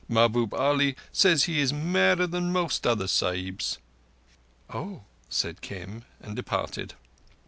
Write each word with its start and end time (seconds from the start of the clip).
Mahbub 0.09 0.51
Ali 0.55 0.95
says 1.11 1.43
he 1.43 1.59
is 1.59 1.71
madder 1.71 2.25
than 2.25 2.51
most 2.51 2.87
other 2.87 3.05
Sahibs." 3.05 3.77
"Oh!" 4.71 5.03
said 5.29 5.61
Kim, 5.61 6.05
and 6.19 6.35
departed. 6.35 6.95